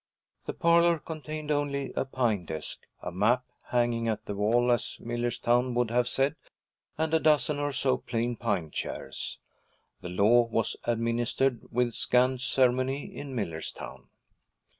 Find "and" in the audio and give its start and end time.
6.97-7.13